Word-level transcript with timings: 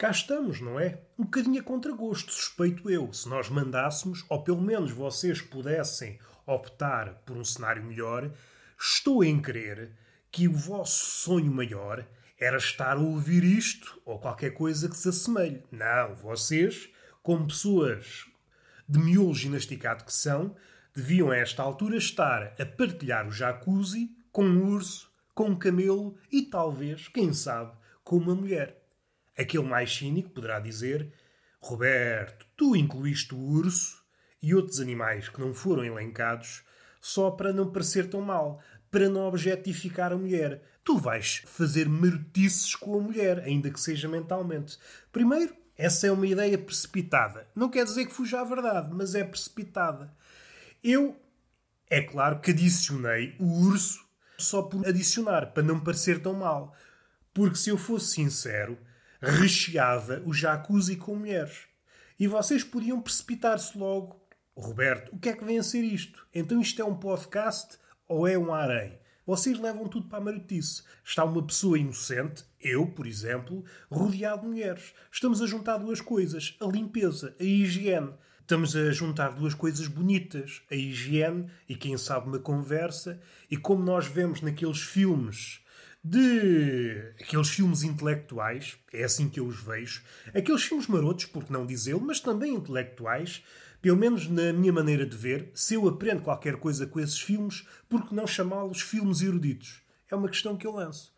cá 0.00 0.10
estamos, 0.10 0.62
não 0.62 0.80
é? 0.80 0.98
Um 1.18 1.24
bocadinho 1.24 1.60
a 1.60 1.62
contragosto, 1.62 2.32
suspeito 2.32 2.88
eu. 2.88 3.12
Se 3.12 3.28
nós 3.28 3.50
mandássemos, 3.50 4.24
ou 4.30 4.42
pelo 4.42 4.62
menos 4.62 4.92
vocês 4.92 5.42
pudessem 5.42 6.18
optar 6.46 7.16
por 7.26 7.36
um 7.36 7.44
cenário 7.44 7.84
melhor, 7.84 8.32
estou 8.80 9.22
em 9.22 9.38
crer 9.38 9.92
que 10.32 10.48
o 10.48 10.54
vosso 10.54 11.04
sonho 11.04 11.52
maior 11.52 12.08
era 12.38 12.56
estar 12.56 12.96
a 12.96 13.00
ouvir 13.00 13.44
isto 13.44 14.00
ou 14.06 14.18
qualquer 14.18 14.54
coisa 14.54 14.88
que 14.88 14.96
se 14.96 15.10
assemelhe. 15.10 15.62
Não, 15.70 16.14
vocês, 16.14 16.88
como 17.22 17.48
pessoas 17.48 18.24
de 18.88 18.98
miolo 18.98 19.34
ginasticado 19.34 20.04
que 20.04 20.14
são, 20.14 20.56
deviam 20.96 21.30
a 21.30 21.36
esta 21.36 21.62
altura 21.62 21.98
estar 21.98 22.54
a 22.58 22.64
partilhar 22.64 23.28
o 23.28 23.30
jacuzzi 23.30 24.16
com 24.32 24.46
um 24.46 24.72
urso, 24.72 25.12
com 25.34 25.50
um 25.50 25.58
camelo 25.58 26.16
e 26.32 26.40
talvez, 26.40 27.06
quem 27.08 27.34
sabe, 27.34 27.76
com 28.02 28.16
uma 28.16 28.34
mulher. 28.34 28.79
Aquele 29.40 29.64
mais 29.64 29.96
cínico 29.96 30.28
poderá 30.28 30.60
dizer: 30.60 31.10
Roberto, 31.62 32.46
tu 32.54 32.76
incluíste 32.76 33.34
o 33.34 33.38
urso 33.38 34.04
e 34.42 34.54
outros 34.54 34.80
animais 34.80 35.30
que 35.30 35.40
não 35.40 35.54
foram 35.54 35.82
elencados 35.82 36.62
só 37.00 37.30
para 37.30 37.50
não 37.50 37.72
parecer 37.72 38.10
tão 38.10 38.20
mal, 38.20 38.62
para 38.90 39.08
não 39.08 39.22
objetificar 39.22 40.12
a 40.12 40.16
mulher. 40.18 40.62
Tu 40.84 40.98
vais 40.98 41.42
fazer 41.46 41.88
marotices 41.88 42.74
com 42.74 42.98
a 42.98 43.02
mulher, 43.02 43.38
ainda 43.38 43.70
que 43.70 43.80
seja 43.80 44.06
mentalmente. 44.06 44.78
Primeiro, 45.10 45.56
essa 45.74 46.06
é 46.06 46.12
uma 46.12 46.26
ideia 46.26 46.58
precipitada. 46.58 47.48
Não 47.56 47.70
quer 47.70 47.86
dizer 47.86 48.04
que 48.04 48.12
fuja 48.12 48.42
à 48.42 48.44
verdade, 48.44 48.90
mas 48.92 49.14
é 49.14 49.24
precipitada. 49.24 50.14
Eu, 50.84 51.18
é 51.88 52.02
claro 52.02 52.40
que 52.40 52.50
adicionei 52.50 53.34
o 53.38 53.62
urso 53.62 54.04
só 54.36 54.62
por 54.62 54.86
adicionar, 54.86 55.52
para 55.54 55.62
não 55.62 55.80
parecer 55.80 56.20
tão 56.20 56.34
mal. 56.34 56.76
Porque 57.32 57.56
se 57.56 57.70
eu 57.70 57.78
fosse 57.78 58.14
sincero, 58.14 58.76
recheava 59.20 60.22
o 60.24 60.32
jacuzzi 60.32 60.96
com 60.96 61.16
mulheres. 61.16 61.66
E 62.18 62.26
vocês 62.26 62.64
podiam 62.64 63.00
precipitar-se 63.00 63.76
logo. 63.76 64.20
Roberto, 64.56 65.14
o 65.14 65.18
que 65.18 65.28
é 65.28 65.32
que 65.32 65.44
vem 65.44 65.58
a 65.58 65.62
ser 65.62 65.82
isto? 65.82 66.26
Então 66.34 66.60
isto 66.60 66.80
é 66.80 66.84
um 66.84 66.96
podcast 66.96 67.78
ou 68.06 68.26
é 68.26 68.36
um 68.36 68.52
harém? 68.52 68.98
Vocês 69.26 69.58
levam 69.58 69.86
tudo 69.86 70.08
para 70.08 70.18
a 70.18 70.20
marotice. 70.20 70.82
Está 71.04 71.24
uma 71.24 71.42
pessoa 71.46 71.78
inocente, 71.78 72.44
eu, 72.60 72.86
por 72.86 73.06
exemplo, 73.06 73.64
rodeado 73.90 74.42
de 74.42 74.48
mulheres. 74.48 74.92
Estamos 75.12 75.40
a 75.40 75.46
juntar 75.46 75.78
duas 75.78 76.00
coisas: 76.00 76.56
a 76.60 76.66
limpeza, 76.66 77.34
a 77.38 77.44
higiene. 77.44 78.12
Estamos 78.40 78.74
a 78.74 78.90
juntar 78.90 79.28
duas 79.28 79.54
coisas 79.54 79.86
bonitas: 79.86 80.62
a 80.70 80.74
higiene 80.74 81.46
e, 81.68 81.76
quem 81.76 81.96
sabe, 81.96 82.26
uma 82.26 82.40
conversa. 82.40 83.20
E 83.48 83.56
como 83.56 83.84
nós 83.84 84.06
vemos 84.06 84.42
naqueles 84.42 84.80
filmes 84.80 85.59
de 86.02 87.14
aqueles 87.20 87.48
filmes 87.48 87.82
intelectuais, 87.82 88.78
é 88.92 89.04
assim 89.04 89.28
que 89.28 89.38
eu 89.38 89.46
os 89.46 89.60
vejo, 89.60 90.02
aqueles 90.34 90.62
filmes 90.62 90.86
marotos, 90.86 91.26
por 91.26 91.50
não 91.50 91.66
dizê-lo, 91.66 92.00
mas 92.00 92.20
também 92.20 92.54
intelectuais, 92.54 93.44
pelo 93.82 93.96
menos 93.96 94.28
na 94.28 94.52
minha 94.52 94.72
maneira 94.72 95.06
de 95.06 95.16
ver, 95.16 95.50
se 95.54 95.74
eu 95.74 95.86
aprendo 95.88 96.22
qualquer 96.22 96.56
coisa 96.56 96.86
com 96.86 97.00
esses 97.00 97.20
filmes, 97.20 97.66
por 97.88 98.06
que 98.06 98.14
não 98.14 98.26
chamá-los 98.26 98.80
filmes 98.80 99.22
eruditos? 99.22 99.82
É 100.10 100.14
uma 100.14 100.28
questão 100.28 100.56
que 100.56 100.66
eu 100.66 100.72
lanço. 100.72 101.12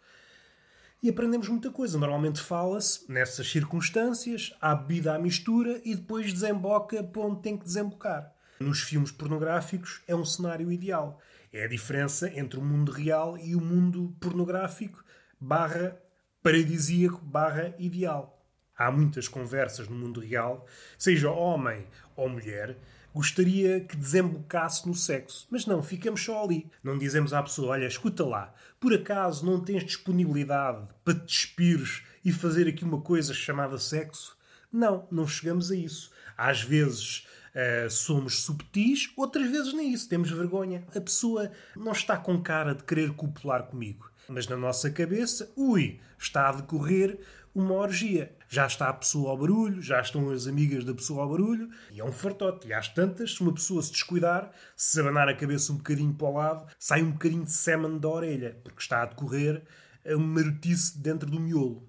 E 1.02 1.08
aprendemos 1.08 1.48
muita 1.48 1.68
coisa. 1.68 1.98
Normalmente 1.98 2.40
fala-se 2.40 3.10
nessas 3.10 3.50
circunstâncias, 3.50 4.54
há 4.60 4.72
bebida 4.72 5.14
à 5.14 5.18
mistura 5.18 5.80
e 5.84 5.96
depois 5.96 6.32
desemboca 6.32 7.02
para 7.02 7.22
onde 7.22 7.42
tem 7.42 7.56
que 7.56 7.64
desembocar. 7.64 8.32
Nos 8.60 8.82
filmes 8.82 9.10
pornográficos 9.10 10.02
é 10.06 10.14
um 10.14 10.24
cenário 10.24 10.70
ideal. 10.70 11.20
É 11.52 11.64
a 11.64 11.68
diferença 11.68 12.30
entre 12.34 12.58
o 12.58 12.64
mundo 12.64 12.90
real 12.90 13.36
e 13.36 13.54
o 13.54 13.60
mundo 13.60 14.16
pornográfico 14.18 15.04
barra 15.38 16.00
paradisíaco 16.42 17.20
barra 17.22 17.74
ideal. 17.78 18.42
Há 18.76 18.90
muitas 18.90 19.28
conversas 19.28 19.86
no 19.86 19.94
mundo 19.94 20.18
real, 20.18 20.66
seja 20.96 21.30
homem 21.30 21.86
ou 22.16 22.28
mulher, 22.28 22.78
gostaria 23.14 23.80
que 23.80 23.96
desembocasse 23.96 24.88
no 24.88 24.94
sexo. 24.94 25.46
Mas 25.50 25.66
não, 25.66 25.82
ficamos 25.82 26.24
só 26.24 26.42
ali. 26.42 26.70
Não 26.82 26.96
dizemos 26.96 27.34
à 27.34 27.42
pessoa: 27.42 27.72
olha, 27.72 27.86
escuta 27.86 28.24
lá, 28.24 28.54
por 28.80 28.94
acaso 28.94 29.44
não 29.44 29.60
tens 29.60 29.84
disponibilidade 29.84 30.88
para 31.04 31.14
te 31.14 31.26
despires 31.26 32.02
e 32.24 32.32
fazer 32.32 32.66
aqui 32.66 32.82
uma 32.82 33.02
coisa 33.02 33.34
chamada 33.34 33.76
sexo? 33.76 34.36
Não, 34.72 35.06
não 35.10 35.28
chegamos 35.28 35.70
a 35.70 35.76
isso. 35.76 36.10
Às 36.34 36.62
vezes 36.62 37.26
uh, 37.54 37.90
somos 37.90 38.42
subtis, 38.42 39.12
outras 39.16 39.50
vezes 39.50 39.72
nem 39.72 39.92
isso, 39.92 40.08
temos 40.08 40.30
vergonha. 40.30 40.84
A 40.94 41.00
pessoa 41.00 41.50
não 41.76 41.92
está 41.92 42.16
com 42.16 42.42
cara 42.42 42.74
de 42.74 42.84
querer 42.84 43.12
copular 43.12 43.64
comigo. 43.64 44.10
Mas 44.28 44.46
na 44.46 44.56
nossa 44.56 44.90
cabeça, 44.90 45.50
ui, 45.56 46.00
está 46.18 46.48
a 46.48 46.52
decorrer 46.52 47.18
uma 47.54 47.74
orgia. 47.74 48.34
Já 48.48 48.66
está 48.66 48.88
a 48.88 48.92
pessoa 48.92 49.30
ao 49.30 49.38
barulho, 49.38 49.82
já 49.82 50.00
estão 50.00 50.30
as 50.30 50.46
amigas 50.46 50.84
da 50.84 50.94
pessoa 50.94 51.22
ao 51.22 51.30
barulho, 51.30 51.70
e 51.90 52.00
é 52.00 52.04
um 52.04 52.12
fartote. 52.12 52.68
E 52.68 52.72
às 52.72 52.88
tantas, 52.88 53.34
se 53.34 53.40
uma 53.40 53.52
pessoa 53.52 53.82
se 53.82 53.92
descuidar, 53.92 54.50
se 54.76 55.00
abanar 55.00 55.28
a 55.28 55.34
cabeça 55.34 55.72
um 55.72 55.76
bocadinho 55.76 56.14
para 56.14 56.26
o 56.26 56.34
lado, 56.34 56.66
sai 56.78 57.02
um 57.02 57.12
bocadinho 57.12 57.44
de 57.44 57.52
semen 57.52 57.98
da 57.98 58.08
orelha, 58.08 58.58
porque 58.62 58.80
está 58.80 59.02
a 59.02 59.06
decorrer 59.06 59.62
uma 60.06 60.40
marotice 60.40 60.98
dentro 60.98 61.30
do 61.30 61.40
miolo. 61.40 61.88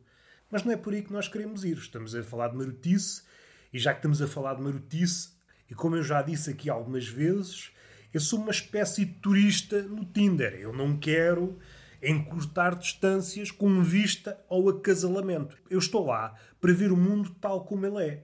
Mas 0.51 0.63
não 0.63 0.72
é 0.72 0.78
por 0.78 0.94
aí 0.94 1.01
que 1.01 1.12
nós 1.12 1.28
queremos 1.28 1.63
ir. 1.63 1.78
Estamos 1.78 2.13
a 2.13 2.24
falar 2.24 2.50
de 2.50 2.57
marotice, 2.57 3.24
e 3.72 3.80
já 3.80 3.91
que 3.91 4.00
estamos 4.00 4.22
a 4.22 4.28
falar 4.28 4.56
de 4.56 4.62
marotice, 4.62 5.30
e 5.69 5.75
como 5.75 5.96
eu 5.96 6.03
já 6.03 6.22
disse 6.22 6.50
aqui 6.50 6.69
algumas 6.69 7.07
vezes, 7.07 7.72
eu 8.13 8.19
sou 8.19 8.40
uma 8.40 8.51
espécie 8.51 9.06
de 9.06 9.13
turista 9.13 9.81
no 9.81 10.06
Tinder. 10.06 10.53
Eu 10.53 10.72
não 10.72 10.96
quero 10.97 11.57
encurtar 12.01 12.75
distâncias 12.75 13.50
com 13.50 13.81
vista 13.81 14.40
ao 14.50 14.69
acasalamento. 14.69 15.57
Eu 15.69 15.79
estou 15.79 16.06
lá 16.06 16.35
para 16.59 16.74
ver 16.74 16.91
o 16.91 16.97
mundo 16.97 17.35
tal 17.41 17.66
como 17.66 17.85
ele 17.85 18.03
é. 18.03 18.24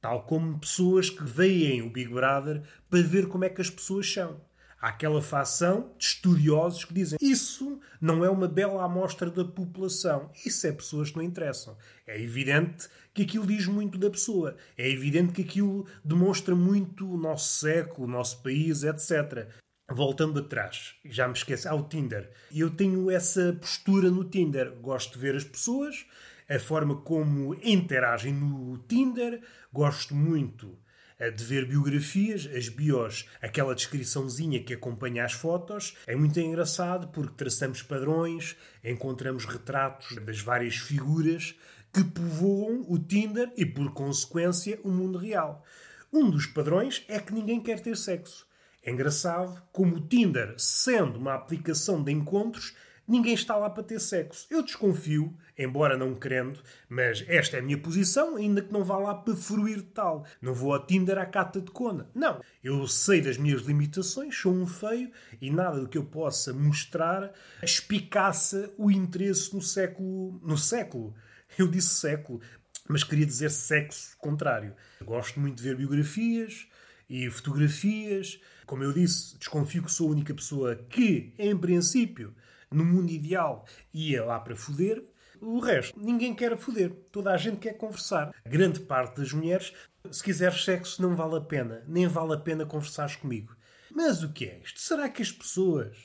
Tal 0.00 0.22
como 0.22 0.58
pessoas 0.58 1.08
que 1.08 1.24
veem 1.24 1.82
o 1.82 1.90
Big 1.90 2.12
Brother 2.12 2.62
para 2.88 3.02
ver 3.02 3.26
como 3.26 3.44
é 3.44 3.48
que 3.48 3.60
as 3.60 3.70
pessoas 3.70 4.12
são. 4.12 4.40
Há 4.84 4.88
aquela 4.88 5.22
facção 5.22 5.94
de 5.96 6.04
estudiosos 6.04 6.84
que 6.84 6.92
dizem 6.92 7.16
isso 7.18 7.80
não 7.98 8.22
é 8.22 8.28
uma 8.28 8.46
bela 8.46 8.84
amostra 8.84 9.30
da 9.30 9.42
população. 9.42 10.30
Isso 10.44 10.66
é 10.66 10.72
pessoas 10.72 11.08
que 11.08 11.16
não 11.16 11.24
interessam. 11.24 11.74
É 12.06 12.20
evidente 12.20 12.86
que 13.14 13.22
aquilo 13.22 13.46
diz 13.46 13.66
muito 13.66 13.96
da 13.96 14.10
pessoa. 14.10 14.58
É 14.76 14.86
evidente 14.86 15.32
que 15.32 15.40
aquilo 15.40 15.86
demonstra 16.04 16.54
muito 16.54 17.10
o 17.10 17.16
nosso 17.16 17.60
século, 17.60 18.06
o 18.06 18.10
nosso 18.10 18.42
país, 18.42 18.82
etc. 18.82 19.48
Voltando 19.90 20.40
atrás, 20.40 20.96
já 21.06 21.26
me 21.28 21.32
esqueci, 21.32 21.66
ao 21.66 21.88
Tinder. 21.88 22.30
Eu 22.54 22.68
tenho 22.68 23.10
essa 23.10 23.56
postura 23.58 24.10
no 24.10 24.24
Tinder. 24.24 24.70
Gosto 24.82 25.14
de 25.14 25.18
ver 25.18 25.34
as 25.34 25.44
pessoas, 25.44 26.04
a 26.46 26.58
forma 26.58 26.96
como 26.96 27.54
interagem 27.62 28.34
no 28.34 28.76
Tinder. 28.86 29.40
Gosto 29.72 30.14
muito 30.14 30.76
de 31.18 31.44
ver 31.44 31.66
biografias, 31.66 32.48
as 32.54 32.68
bios, 32.68 33.28
aquela 33.40 33.74
descriçãozinha 33.74 34.62
que 34.62 34.74
acompanha 34.74 35.24
as 35.24 35.32
fotos. 35.32 35.96
É 36.06 36.16
muito 36.16 36.38
engraçado 36.40 37.08
porque 37.08 37.34
traçamos 37.36 37.82
padrões, 37.82 38.56
encontramos 38.82 39.44
retratos 39.44 40.16
das 40.16 40.40
várias 40.40 40.76
figuras 40.76 41.54
que 41.92 42.02
povoam 42.02 42.84
o 42.88 42.98
Tinder 42.98 43.52
e, 43.56 43.64
por 43.64 43.92
consequência, 43.92 44.80
o 44.82 44.90
mundo 44.90 45.16
real. 45.16 45.64
Um 46.12 46.28
dos 46.28 46.46
padrões 46.46 47.04
é 47.08 47.20
que 47.20 47.32
ninguém 47.32 47.60
quer 47.60 47.80
ter 47.80 47.96
sexo. 47.96 48.46
É 48.82 48.90
engraçado 48.90 49.62
como 49.72 49.96
o 49.96 50.00
Tinder, 50.00 50.54
sendo 50.58 51.18
uma 51.18 51.34
aplicação 51.34 52.02
de 52.02 52.12
encontros, 52.12 52.74
ninguém 53.06 53.34
está 53.34 53.56
lá 53.56 53.68
para 53.70 53.82
ter 53.82 54.00
sexo. 54.00 54.46
Eu 54.50 54.62
desconfio, 54.62 55.36
embora 55.58 55.96
não 55.96 56.14
querendo, 56.14 56.60
mas 56.88 57.24
esta 57.28 57.56
é 57.56 57.60
a 57.60 57.62
minha 57.62 57.78
posição, 57.78 58.36
ainda 58.36 58.62
que 58.62 58.72
não 58.72 58.84
vá 58.84 58.96
lá 58.96 59.14
para 59.14 59.36
fruir 59.36 59.82
tal. 59.94 60.26
Não 60.40 60.54
vou 60.54 60.74
ao 60.74 60.84
Tinder 60.84 61.18
à 61.18 61.26
cata 61.26 61.60
de 61.60 61.70
cona. 61.70 62.08
Não. 62.14 62.40
Eu 62.62 62.86
sei 62.86 63.20
das 63.20 63.36
minhas 63.36 63.62
limitações, 63.62 64.36
sou 64.36 64.52
um 64.52 64.66
feio 64.66 65.10
e 65.40 65.50
nada 65.50 65.80
do 65.80 65.88
que 65.88 65.98
eu 65.98 66.04
possa 66.04 66.52
mostrar 66.52 67.32
espicaça 67.62 68.72
o 68.76 68.90
interesse 68.90 69.54
no 69.54 69.62
século. 69.62 70.40
No 70.42 70.56
século? 70.56 71.14
Eu 71.58 71.68
disse 71.68 71.90
século, 71.90 72.40
mas 72.88 73.04
queria 73.04 73.26
dizer 73.26 73.50
sexo 73.50 74.16
contrário. 74.18 74.74
Gosto 75.04 75.38
muito 75.38 75.56
de 75.56 75.62
ver 75.62 75.76
biografias 75.76 76.66
e 77.08 77.30
fotografias 77.30 78.40
como 78.66 78.82
eu 78.82 78.92
disse, 78.92 79.36
desconfio 79.38 79.82
que 79.82 79.92
sou 79.92 80.08
a 80.08 80.12
única 80.12 80.32
pessoa 80.32 80.74
que, 80.74 81.34
em 81.38 81.56
princípio, 81.56 82.34
no 82.74 82.84
mundo 82.84 83.10
ideal, 83.10 83.64
ia 83.92 84.24
lá 84.24 84.38
para 84.40 84.56
foder. 84.56 85.04
O 85.40 85.58
resto, 85.58 85.98
ninguém 85.98 86.34
quer 86.34 86.56
foder. 86.56 86.90
Toda 87.12 87.32
a 87.32 87.36
gente 87.36 87.58
quer 87.58 87.74
conversar. 87.74 88.34
Grande 88.46 88.80
parte 88.80 89.16
das 89.16 89.32
mulheres, 89.32 89.72
se 90.10 90.22
quiseres 90.22 90.64
sexo, 90.64 91.02
não 91.02 91.14
vale 91.14 91.36
a 91.36 91.40
pena. 91.40 91.84
Nem 91.86 92.06
vale 92.06 92.34
a 92.34 92.38
pena 92.38 92.66
conversares 92.66 93.16
comigo. 93.16 93.54
Mas 93.90 94.22
o 94.22 94.32
que 94.32 94.46
é 94.46 94.60
isto? 94.64 94.80
Será 94.80 95.08
que 95.08 95.22
as 95.22 95.30
pessoas, 95.30 95.96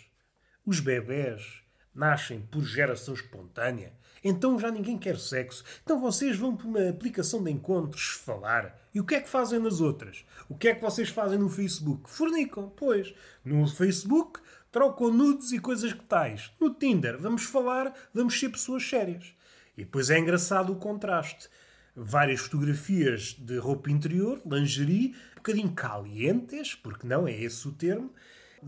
os 0.66 0.80
bebés, 0.80 1.64
nascem 1.94 2.42
por 2.42 2.64
geração 2.64 3.14
espontânea? 3.14 3.94
Então 4.24 4.60
já 4.60 4.70
ninguém 4.70 4.98
quer 4.98 5.18
sexo. 5.18 5.64
Então 5.84 6.00
vocês 6.00 6.38
vão 6.38 6.56
para 6.56 6.68
uma 6.68 6.90
aplicação 6.90 7.44
de 7.44 7.52
encontros 7.52 8.22
falar. 8.24 8.78
E 8.94 9.00
o 9.00 9.06
que 9.06 9.16
é 9.16 9.22
que 9.22 9.30
fazem 9.30 9.60
nas 9.60 9.80
outras? 9.80 10.26
O 10.48 10.56
que 10.56 10.68
é 10.68 10.76
que 10.76 10.82
vocês 10.82 11.10
fazem 11.10 11.38
no 11.38 11.50
Facebook? 11.50 12.10
Fornicam, 12.10 12.70
pois. 12.70 13.14
No 13.44 13.68
Facebook 13.68 14.40
trocam 14.72 15.12
nudes 15.12 15.52
e 15.52 15.60
coisas 15.60 15.94
que 15.94 16.04
tais. 16.04 16.52
No 16.60 16.74
Tinder 16.74 17.18
vamos 17.20 17.44
falar, 17.44 17.94
vamos 18.14 18.40
ser 18.40 18.50
pessoas 18.50 18.84
sérias. 18.88 19.34
E 19.78 19.84
depois 19.84 20.10
é 20.10 20.20
engraçado 20.20 20.74
o 20.74 20.78
contraste. 20.78 21.50
várias 21.96 22.40
fotografias 22.42 23.34
de 23.34 23.58
roupa 23.58 23.92
interior, 23.92 24.42
lingerie, 24.46 25.16
um 25.34 25.36
bocadinho 25.36 25.72
calientes, 25.74 26.76
porque 26.76 27.06
não 27.06 27.28
é 27.28 27.34
esse 27.34 27.68
o 27.68 27.72
termo, 27.74 28.14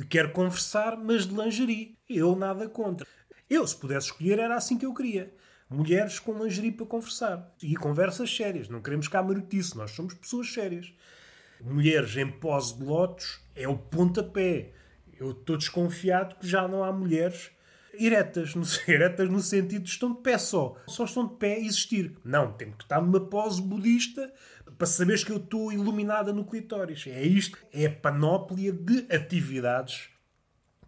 quer 0.10 0.32
conversar, 0.34 0.98
mas 0.98 1.26
de 1.26 1.36
lingerie. 1.36 1.98
Eu 2.10 2.36
nada 2.36 2.68
contra. 2.68 3.08
Eu, 3.50 3.66
se 3.68 3.76
pudesse 3.76 4.08
escolher, 4.08 4.40
era 4.40 4.56
assim 4.56 4.78
que 4.78 4.86
eu 4.86 4.94
queria. 4.94 5.34
Mulheres 5.70 6.20
com 6.20 6.42
lingerie 6.44 6.72
para 6.72 6.86
conversar. 6.86 7.54
E 7.62 7.76
conversas 7.76 8.34
sérias. 8.34 8.68
Não 8.68 8.82
queremos 8.82 9.08
cá 9.08 9.24
marotice. 9.24 9.78
Nós 9.78 9.92
somos 9.92 10.14
pessoas 10.14 10.52
sérias. 10.52 10.94
Mulheres 11.62 12.16
em 12.18 12.30
pose 12.30 12.78
de 12.78 12.86
é 13.56 13.68
o 13.68 13.78
pontapé. 13.78 14.74
Eu 15.22 15.32
estou 15.32 15.56
desconfiado 15.56 16.36
que 16.36 16.48
já 16.48 16.68
não 16.68 16.84
há 16.84 16.92
mulheres 16.92 17.52
eretas, 17.94 18.56
no, 18.56 18.64
eretas 18.92 19.30
no 19.30 19.40
sentido 19.40 19.84
de 19.84 19.90
estão 19.90 20.14
de 20.14 20.22
pé 20.22 20.38
só. 20.38 20.76
Só 20.88 21.06
estão 21.06 21.28
de 21.28 21.36
pé 21.36 21.54
a 21.54 21.60
existir. 21.60 22.18
Não, 22.26 22.52
tenho 22.54 22.74
que 22.74 22.84
estar 22.84 23.00
numa 23.00 23.20
pose 23.20 23.62
budista 23.62 24.34
para 24.78 24.88
saberes 24.88 25.24
que 25.24 25.32
eu 25.32 25.38
estou 25.38 25.72
iluminada 25.72 26.34
no 26.34 26.44
clitóris. 26.44 27.06
É 27.06 27.22
isto. 27.24 27.58
É 27.72 27.86
a 27.86 27.92
panóplia 27.92 28.74
de 28.74 29.06
atividades 29.14 30.10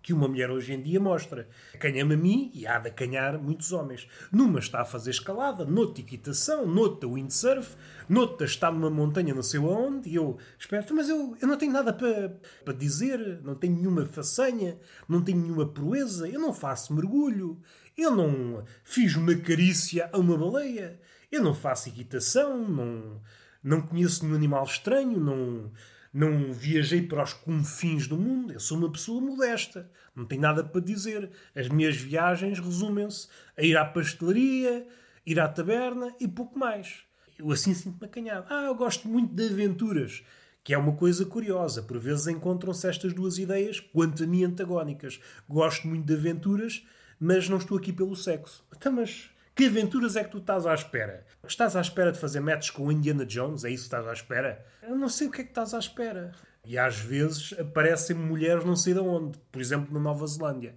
que 0.03 0.11
uma 0.11 0.27
mulher 0.27 0.51
hoje 0.51 0.73
em 0.73 0.81
dia 0.81 0.99
mostra. 0.99 1.47
Canha-me 1.79 2.13
a 2.13 2.17
mim 2.17 2.51
e 2.53 2.67
há 2.67 2.77
de 2.77 2.89
acanhar 2.89 3.39
muitos 3.39 3.71
homens. 3.71 4.05
Numa 4.31 4.59
está 4.59 4.81
a 4.81 4.85
fazer 4.85 5.11
escalada, 5.11 5.63
noutra 5.63 6.01
equitação, 6.01 6.67
noutra 6.67 7.07
windsurf, 7.09 7.75
noutra 8.07 8.45
está 8.45 8.69
numa 8.69 8.89
montanha 8.89 9.33
não 9.33 9.41
sei 9.41 9.61
aonde, 9.61 10.09
e 10.09 10.15
eu 10.15 10.37
espero, 10.59 10.85
mas 10.93 11.07
eu, 11.07 11.37
eu 11.41 11.47
não 11.47 11.57
tenho 11.57 11.71
nada 11.71 11.93
para, 11.93 12.37
para 12.65 12.73
dizer, 12.73 13.41
não 13.43 13.55
tenho 13.55 13.77
nenhuma 13.77 14.05
façanha, 14.05 14.77
não 15.07 15.23
tenho 15.23 15.39
nenhuma 15.39 15.65
proeza, 15.65 16.27
eu 16.27 16.39
não 16.39 16.53
faço 16.53 16.93
mergulho, 16.93 17.57
eu 17.97 18.13
não 18.13 18.65
fiz 18.83 19.15
uma 19.15 19.33
carícia 19.35 20.09
a 20.11 20.17
uma 20.17 20.37
baleia, 20.37 20.99
eu 21.31 21.41
não 21.41 21.53
faço 21.53 21.87
equitação, 21.87 22.67
não, 22.67 23.21
não 23.63 23.81
conheço 23.81 24.25
nenhum 24.25 24.35
animal 24.35 24.65
estranho, 24.65 25.17
não 25.17 25.71
não 26.13 26.53
viajei 26.53 27.01
para 27.01 27.23
os 27.23 27.33
confins 27.33 28.07
do 28.07 28.15
mundo. 28.15 28.53
Eu 28.53 28.59
sou 28.59 28.77
uma 28.77 28.91
pessoa 28.91 29.19
modesta. 29.19 29.89
Não 30.15 30.25
tenho 30.25 30.41
nada 30.41 30.63
para 30.63 30.79
dizer. 30.79 31.31
As 31.55 31.67
minhas 31.67 31.95
viagens 31.95 32.59
resumem-se 32.59 33.27
a 33.57 33.63
ir 33.63 33.75
à 33.75 33.83
pastelaria, 33.83 34.87
ir 35.25 35.39
à 35.39 35.47
taberna 35.47 36.13
e 36.19 36.27
pouco 36.27 36.59
mais. 36.59 36.99
Eu 37.37 37.51
assim 37.51 37.73
sinto-me 37.73 38.05
acanhado. 38.05 38.45
Ah, 38.49 38.65
eu 38.65 38.75
gosto 38.75 39.07
muito 39.07 39.33
de 39.33 39.47
aventuras. 39.47 40.23
Que 40.63 40.73
é 40.73 40.77
uma 40.77 40.95
coisa 40.95 41.25
curiosa. 41.25 41.81
Por 41.81 41.99
vezes 41.99 42.27
encontram-se 42.27 42.87
estas 42.87 43.11
duas 43.11 43.39
ideias, 43.39 43.79
quanto 43.79 44.23
a 44.23 44.27
mim, 44.27 44.43
antagónicas. 44.43 45.19
Gosto 45.49 45.87
muito 45.87 46.05
de 46.05 46.13
aventuras, 46.13 46.85
mas 47.19 47.49
não 47.49 47.57
estou 47.57 47.77
aqui 47.77 47.91
pelo 47.91 48.15
sexo. 48.15 48.63
Então, 48.73 48.93
mas 48.93 49.29
que 49.55 49.65
aventuras 49.65 50.15
é 50.15 50.23
que 50.23 50.31
tu 50.31 50.39
estás 50.39 50.65
à 50.65 50.73
espera? 50.73 51.25
Estás 51.47 51.75
à 51.75 51.81
espera 51.81 52.11
de 52.11 52.19
fazer 52.19 52.39
matches 52.39 52.71
com 52.71 52.91
Indiana 52.91 53.25
Jones? 53.25 53.63
É 53.63 53.69
isso 53.69 53.83
que 53.83 53.95
estás 53.95 54.07
à 54.07 54.13
espera? 54.13 54.65
Eu 54.81 54.95
não 54.95 55.09
sei 55.09 55.27
o 55.27 55.31
que 55.31 55.41
é 55.41 55.43
que 55.43 55.51
estás 55.51 55.73
à 55.73 55.79
espera. 55.79 56.31
E 56.65 56.77
às 56.77 56.97
vezes 56.97 57.53
aparecem 57.59 58.15
mulheres 58.15 58.65
não 58.65 58.75
sei 58.75 58.93
de 58.93 58.99
onde. 58.99 59.37
Por 59.51 59.61
exemplo, 59.61 59.93
na 59.93 59.99
Nova 59.99 60.25
Zelândia. 60.25 60.75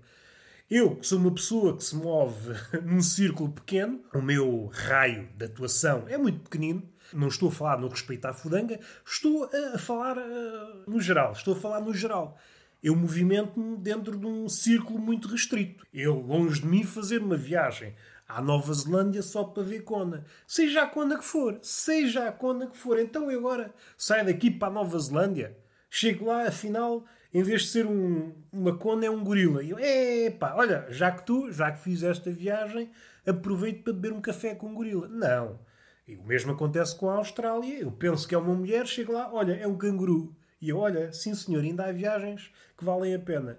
Eu, 0.69 0.96
que 0.96 1.06
sou 1.06 1.19
uma 1.19 1.32
pessoa 1.32 1.76
que 1.76 1.84
se 1.84 1.94
move 1.94 2.52
num 2.84 3.00
círculo 3.00 3.50
pequeno, 3.50 4.00
o 4.12 4.20
meu 4.20 4.69
raio 4.73 5.28
de 5.37 5.44
atuação 5.44 6.05
é 6.08 6.19
muito 6.19 6.40
pequenino. 6.40 6.82
Não 7.12 7.28
estou 7.28 7.49
a 7.49 7.52
falar 7.52 7.78
no 7.78 7.87
respeito 7.87 8.26
à 8.26 8.32
fudanga, 8.32 8.81
estou 9.06 9.49
a 9.75 9.78
falar 9.78 10.19
uh, 10.19 10.90
no 10.90 11.00
geral. 11.00 11.32
Estou 11.32 11.55
a 11.55 11.56
falar 11.56 11.81
no 11.81 11.94
geral. 11.94 12.37
Eu 12.82 12.94
movimento-me 12.94 13.76
dentro 13.76 14.19
de 14.19 14.26
um 14.26 14.49
círculo 14.49 14.99
muito 14.99 15.28
restrito. 15.28 15.87
Eu, 15.94 16.14
longe 16.20 16.61
de 16.61 16.67
mim, 16.67 16.84
fazer 16.84 17.23
uma 17.23 17.37
viagem 17.37 17.94
à 18.28 18.43
Nova 18.43 18.73
Zelândia 18.73 19.23
só 19.23 19.44
para 19.44 19.62
ver 19.62 19.82
Kona. 19.82 20.25
Seja 20.46 20.82
a 20.82 20.87
Kona 20.87 21.19
que 21.19 21.25
for, 21.25 21.58
seja 21.62 22.28
a 22.28 22.32
Kona 22.32 22.67
que 22.67 22.76
for. 22.76 22.99
Então 22.99 23.31
eu 23.31 23.38
agora 23.38 23.73
saio 23.96 24.26
daqui 24.26 24.50
para 24.50 24.69
a 24.69 24.70
Nova 24.70 24.99
Zelândia, 24.99 25.56
chego 25.88 26.26
lá, 26.26 26.46
afinal, 26.49 27.05
em 27.32 27.43
vez 27.43 27.62
de 27.62 27.69
ser 27.69 27.87
um, 27.87 28.34
uma 28.52 28.76
Kona, 28.76 29.06
é 29.06 29.11
um 29.11 29.23
gorila. 29.23 29.62
E 29.62 29.70
eu, 29.70 29.78
epá, 29.78 30.55
olha, 30.56 30.87
já 30.90 31.11
que 31.11 31.25
tu, 31.25 31.50
já 31.52 31.70
que 31.70 31.81
fiz 31.81 32.02
esta 32.02 32.31
viagem, 32.31 32.90
aproveito 33.26 33.84
para 33.84 33.93
beber 33.93 34.12
um 34.12 34.20
café 34.20 34.55
com 34.55 34.69
um 34.69 34.75
gorila. 34.75 35.08
Não. 35.08 35.58
E 36.06 36.17
o 36.17 36.25
mesmo 36.25 36.52
acontece 36.52 36.96
com 36.96 37.11
a 37.11 37.14
Austrália. 37.14 37.81
Eu 37.81 37.93
penso 37.93 38.26
que 38.26 38.34
é 38.34 38.38
uma 38.38 38.55
mulher, 38.55 38.87
chego 38.87 39.12
lá, 39.12 39.32
olha, 39.32 39.55
é 39.55 39.67
um 39.67 39.76
canguru. 39.76 40.34
E 40.61 40.69
eu, 40.69 40.78
olha, 40.78 41.12
sim 41.12 41.34
senhor, 41.34 41.62
ainda 41.62 41.84
há 41.84 41.93
viagens 41.93 42.50
que 42.76 42.84
valem 42.84 43.14
a 43.14 43.19
pena. 43.19 43.58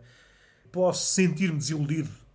Posso 0.71 1.13
sentir-me 1.13 1.57
desiludido 1.57 2.26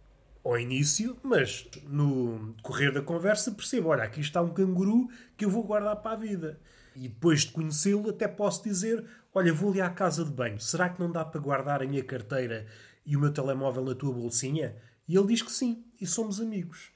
ao 0.44 0.58
início, 0.58 1.16
mas 1.22 1.68
no 1.84 2.54
correr 2.62 2.92
da 2.92 3.02
conversa 3.02 3.52
percebo: 3.52 3.88
olha, 3.88 4.04
aqui 4.04 4.20
está 4.20 4.42
um 4.42 4.52
canguru 4.52 5.08
que 5.36 5.44
eu 5.44 5.50
vou 5.50 5.62
guardar 5.62 5.96
para 5.96 6.12
a 6.12 6.20
vida. 6.20 6.60
E 6.94 7.08
depois 7.08 7.42
de 7.42 7.52
conhecê-lo, 7.52 8.10
até 8.10 8.26
posso 8.28 8.62
dizer: 8.64 9.04
olha, 9.34 9.52
vou 9.52 9.70
ali 9.70 9.80
à 9.80 9.90
casa 9.90 10.24
de 10.24 10.30
banho, 10.30 10.60
será 10.60 10.88
que 10.88 11.00
não 11.00 11.10
dá 11.10 11.24
para 11.24 11.40
guardar 11.40 11.82
a 11.82 11.86
minha 11.86 12.04
carteira 12.04 12.66
e 13.04 13.16
o 13.16 13.20
meu 13.20 13.32
telemóvel 13.32 13.84
na 13.84 13.94
tua 13.94 14.12
bolsinha? 14.12 14.76
E 15.08 15.16
ele 15.16 15.26
diz 15.28 15.42
que 15.42 15.52
sim, 15.52 15.84
e 16.00 16.06
somos 16.06 16.40
amigos. 16.40 16.90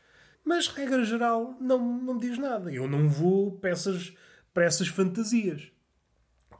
Mas, 0.44 0.68
regra 0.68 1.04
geral, 1.04 1.56
não, 1.60 2.00
não 2.00 2.16
diz 2.16 2.38
nada. 2.38 2.72
Eu 2.72 2.86
não 2.88 3.08
vou 3.08 3.58
para 3.58 3.70
essas, 3.70 4.14
para 4.54 4.64
essas 4.64 4.86
fantasias. 4.86 5.72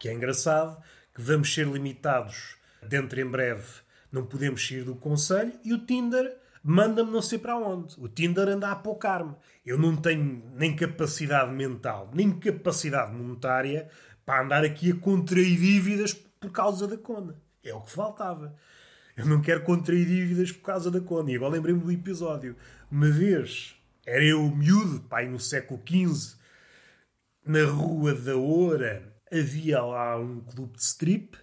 Que 0.01 0.09
é 0.09 0.13
engraçado 0.13 0.83
que 1.15 1.23
vamos 1.23 1.55
ser 1.55 1.69
limitados 1.69 2.57
dentro 2.83 3.21
em 3.21 3.25
breve. 3.25 3.65
Não 4.11 4.27
podemos 4.27 4.67
sair 4.67 4.83
do 4.83 4.97
Conselho 4.97 5.53
e 5.65 5.73
o 5.73 5.87
Tinder 5.87 6.37
manda-me 6.67 7.13
não 7.13 7.23
sei 7.23 7.39
para 7.39 7.57
onde. 7.57 7.95
O 7.99 8.09
Tinder 8.09 8.49
anda 8.49 8.69
a 8.69 8.73
apocar-me. 8.73 9.37
Eu 9.65 9.79
não 9.79 9.97
tenho 9.97 10.43
nem 10.57 10.75
capacidade 10.75 11.53
mental, 11.53 12.11
nem 12.13 12.33
capacidade 12.33 13.15
monetária 13.15 13.89
para 14.25 14.43
andar 14.43 14.65
aqui 14.65 14.91
a 14.91 14.97
contrair 14.97 15.57
dívidas 15.57 16.13
por 16.13 16.51
causa 16.51 16.89
da 16.89 16.99
Cona. 16.99 17.41
É 17.63 17.73
o 17.73 17.81
que 17.83 17.93
faltava. 17.93 18.57
Eu 19.17 19.27
não 19.27 19.41
quero 19.41 19.63
contrair 19.63 20.05
dívidas 20.05 20.51
por 20.51 20.63
causa 20.63 20.91
da 20.91 21.01
Cona. 21.01 21.31
E 21.31 21.37
agora 21.37 21.53
lembrei-me 21.53 21.81
do 21.81 21.93
episódio. 21.93 22.57
Uma 22.91 23.09
vez, 23.11 23.77
era 24.05 24.25
eu 24.25 24.43
miúdo, 24.51 25.01
pai, 25.03 25.29
no 25.29 25.39
século 25.39 25.81
XV, 25.87 26.37
na 27.45 27.65
Rua 27.65 28.13
da 28.13 28.37
Oura, 28.37 29.15
havia 29.33 29.81
lá 29.83 30.19
um 30.19 30.41
clube 30.41 30.77
de 30.77 30.83
strip 30.83 31.39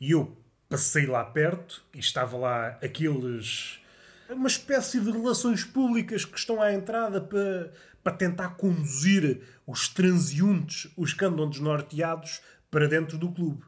e 0.00 0.12
eu 0.12 0.36
passei 0.70 1.04
lá 1.04 1.22
perto 1.22 1.84
e 1.94 1.98
estava 1.98 2.36
lá 2.38 2.68
aqueles 2.82 3.83
uma 4.30 4.48
espécie 4.48 5.00
de 5.00 5.10
relações 5.10 5.64
públicas 5.64 6.24
que 6.24 6.38
estão 6.38 6.60
à 6.62 6.72
entrada 6.72 7.20
para, 7.20 7.72
para 8.02 8.16
tentar 8.16 8.50
conduzir 8.50 9.42
os 9.66 9.88
transeuntes, 9.88 10.90
os 10.96 11.12
que 11.12 11.24
andam 11.24 11.48
desnorteados, 11.48 12.40
para 12.70 12.88
dentro 12.88 13.16
do 13.16 13.30
clube. 13.30 13.64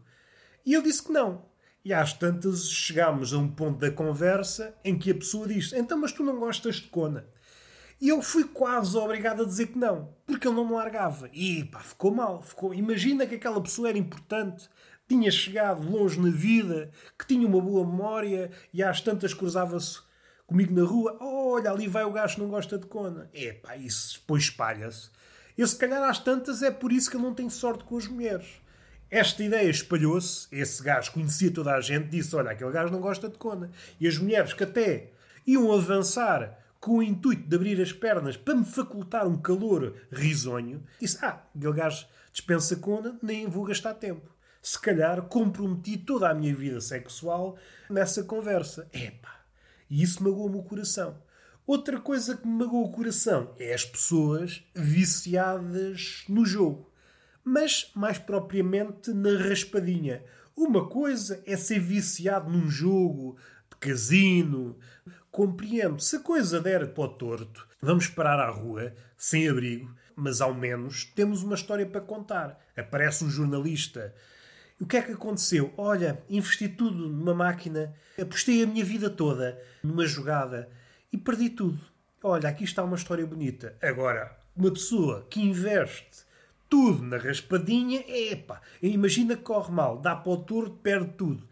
E 0.65 0.73
eu 0.75 0.83
disse 0.83 1.03
que 1.03 1.13
não. 1.13 1.45
E 1.85 1.93
às 1.95 2.13
tantas 2.13 2.69
chegámos 2.69 3.33
a 3.33 3.39
um 3.39 3.49
ponto 3.49 3.79
da 3.79 3.91
conversa 3.91 4.75
em 4.85 4.99
que 4.99 5.13
a 5.13 5.15
pessoa 5.15 5.47
diz: 5.47 5.73
Então, 5.73 5.97
mas 5.97 6.11
tu 6.11 6.25
não 6.25 6.41
gostas 6.41 6.77
de 6.77 6.89
Cona? 6.89 7.25
E 8.01 8.09
eu 8.09 8.21
fui 8.21 8.45
quase 8.45 8.97
obrigado 8.97 9.43
a 9.43 9.47
dizer 9.47 9.69
que 9.69 9.79
não, 9.79 10.13
porque 10.27 10.49
ele 10.49 10.57
não 10.57 10.67
me 10.67 10.75
largava. 10.75 11.31
E 11.33 11.65
pá, 11.65 11.79
ficou 11.79 12.13
mal. 12.13 12.43
Ficou... 12.43 12.75
Imagina 12.75 13.27
que 13.27 13.37
aquela 13.37 13.61
pessoa 13.61 13.89
era 13.89 13.97
importante, 13.97 14.69
tinha 15.09 15.31
chegado 15.31 15.89
longe 15.89 16.21
na 16.21 16.29
vida, 16.29 16.91
que 17.17 17.27
tinha 17.27 17.47
uma 17.47 17.61
boa 17.61 17.87
memória 17.87 18.51
e 18.75 18.83
às 18.83 19.01
tantas 19.01 19.33
cruzava-se 19.33 20.01
comigo 20.47 20.73
na 20.73 20.87
rua, 20.87 21.17
olha, 21.21 21.71
ali 21.71 21.88
vai 21.88 22.05
o 22.05 22.12
gajo 22.12 22.37
que 22.37 22.41
não 22.41 22.49
gosta 22.49 22.79
de 22.79 22.87
cona. 22.87 23.29
Epá, 23.35 23.76
isso 23.76 24.21
depois 24.21 24.45
espalha-se. 24.45 25.11
Eu, 25.57 25.67
se 25.67 25.76
calhar, 25.76 26.03
às 26.03 26.19
tantas, 26.19 26.62
é 26.62 26.71
por 26.71 26.93
isso 26.93 27.11
que 27.11 27.17
eu 27.17 27.21
não 27.21 27.35
tenho 27.35 27.50
sorte 27.50 27.85
com 27.85 27.97
as 27.97 28.07
mulheres. 28.07 28.47
Esta 29.11 29.43
ideia 29.43 29.71
espalhou-se, 29.71 30.49
esse 30.53 30.83
gajo 30.83 31.12
conhecia 31.12 31.50
toda 31.50 31.75
a 31.75 31.81
gente, 31.81 32.09
disse, 32.09 32.35
olha, 32.35 32.50
aquele 32.50 32.73
gajo 32.73 32.93
não 32.93 33.00
gosta 33.00 33.29
de 33.29 33.38
cona. 33.38 33.71
E 34.00 34.07
as 34.07 34.19
mulheres 34.19 34.53
que 34.53 34.65
até 34.65 35.12
iam 35.47 35.73
avançar 35.73 36.59
com 36.81 36.99
o 36.99 37.03
intuito 37.03 37.49
de 37.49 37.57
abrir 37.57 37.81
as 37.81 37.93
pernas 37.93 38.37
para 38.37 38.55
me 38.55 38.65
facultar 38.65 39.26
um 39.26 39.38
calor 39.38 39.95
risonho, 40.11 40.83
disse, 41.00 41.19
ah, 41.25 41.43
aquele 41.55 41.73
gajo 41.73 42.07
dispensa 42.33 42.76
cona, 42.76 43.19
nem 43.23 43.49
vou 43.49 43.65
gastar 43.65 43.95
tempo. 43.95 44.29
Se 44.61 44.79
calhar 44.79 45.23
comprometi 45.23 45.97
toda 45.97 46.29
a 46.29 46.35
minha 46.35 46.55
vida 46.55 46.81
sexual 46.81 47.57
nessa 47.88 48.25
conversa. 48.25 48.88
Epá, 48.93 49.41
e 49.88 50.02
isso 50.02 50.23
magoou-me 50.23 50.59
o 50.59 50.62
coração. 50.62 51.16
Outra 51.66 52.00
coisa 52.00 52.37
que 52.37 52.47
me 52.47 52.59
magoou 52.59 52.87
o 52.87 52.93
coração 52.93 53.52
é 53.59 53.75
as 53.75 53.85
pessoas 53.85 54.62
viciadas 54.75 56.25
no 56.28 56.45
jogo. 56.45 56.90
Mas, 57.45 57.90
mais 57.95 58.19
propriamente, 58.19 59.12
na 59.12 59.37
raspadinha. 59.37 60.23
Uma 60.57 60.88
coisa 60.88 61.43
é 61.45 61.57
ser 61.57 61.81
viciado 61.81 62.50
num 62.50 62.69
jogo 62.69 63.37
de 63.71 63.76
casino. 63.78 64.78
Compreendo. 65.31 66.00
Se 66.00 66.16
a 66.16 66.21
coisa 66.21 66.61
der 66.61 66.95
para 66.95 67.05
o 67.05 67.09
torto, 67.09 67.66
vamos 67.81 68.07
parar 68.07 68.40
à 68.40 68.49
rua, 68.49 68.95
sem 69.19 69.49
abrigo, 69.49 69.95
mas 70.14 70.40
ao 70.40 70.55
menos 70.55 71.05
temos 71.05 71.43
uma 71.43 71.57
história 71.57 71.85
para 71.85 72.00
contar. 72.00 72.59
Aparece 72.76 73.25
um 73.25 73.31
jornalista 73.31 74.14
o 74.78 74.87
que 74.87 74.99
é 74.99 75.02
que 75.02 75.12
aconteceu? 75.12 75.73
Olha, 75.76 76.23
investi 76.28 76.68
tudo 76.68 77.09
numa 77.09 77.35
máquina, 77.35 77.95
apostei 78.21 78.62
a 78.62 78.66
minha 78.66 78.85
vida 78.85 79.09
toda 79.09 79.59
numa 79.83 80.04
jogada 80.04 80.68
e 81.11 81.16
perdi 81.16 81.49
tudo. 81.49 81.80
Olha, 82.23 82.49
aqui 82.49 82.64
está 82.64 82.85
uma 82.85 82.97
história 82.97 83.26
bonita. 83.26 83.76
Agora, 83.80 84.37
uma 84.54 84.71
pessoa 84.71 85.26
que 85.30 85.40
investe 85.40 86.26
tudo 86.68 87.02
na 87.02 87.16
raspadinha, 87.16 88.04
epá, 88.06 88.61
imagina 88.83 89.37
que 89.37 89.42
corre 89.42 89.73
mal, 89.73 89.99
dá 89.99 90.14
para 90.14 90.33
o 90.33 90.37
torto, 90.37 90.76
perde 90.76 91.12
tudo. 91.12 91.49